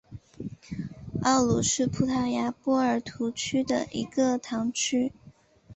[1.21, 5.13] 奥卢是葡萄牙波尔图区的一个堂区。